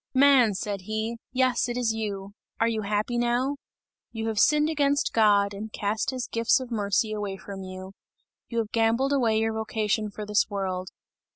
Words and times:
"Man," 0.15 0.55
said 0.55 0.81
he, 0.85 1.17
"yes, 1.31 1.69
it 1.69 1.77
is 1.77 1.93
you! 1.93 2.33
Are 2.59 2.67
you 2.67 2.81
happy 2.81 3.19
now? 3.19 3.57
You 4.11 4.29
have 4.29 4.39
sinned 4.39 4.67
against 4.67 5.13
God, 5.13 5.53
and 5.53 5.71
cast 5.71 6.09
his 6.09 6.25
gifts 6.25 6.59
of 6.59 6.71
mercy 6.71 7.11
away 7.13 7.37
from 7.37 7.61
you; 7.61 7.93
you 8.49 8.57
have 8.57 8.71
gambled 8.71 9.13
away 9.13 9.37
your 9.37 9.53
vocation 9.53 10.09
for 10.09 10.25
this 10.25 10.49
world. 10.49 10.89